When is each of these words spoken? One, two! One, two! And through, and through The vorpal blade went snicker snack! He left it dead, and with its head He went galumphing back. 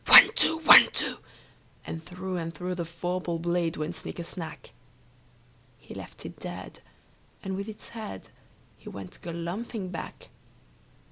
One, 0.07 0.33
two! 0.33 0.57
One, 0.57 0.87
two! 0.93 1.17
And 1.85 2.03
through, 2.03 2.37
and 2.37 2.51
through 2.55 2.73
The 2.73 2.85
vorpal 2.85 3.39
blade 3.39 3.77
went 3.77 3.93
snicker 3.93 4.23
snack! 4.23 4.71
He 5.77 5.93
left 5.93 6.25
it 6.25 6.39
dead, 6.39 6.79
and 7.43 7.55
with 7.55 7.69
its 7.69 7.89
head 7.89 8.29
He 8.79 8.89
went 8.89 9.21
galumphing 9.21 9.91
back. 9.91 10.29